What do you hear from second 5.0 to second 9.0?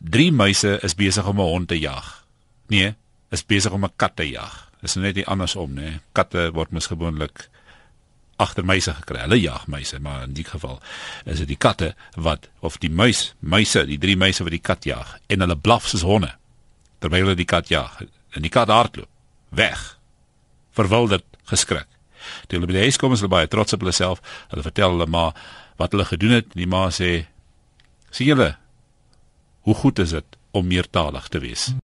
nie andersom nie. Katte word mos gewoonlik agter muise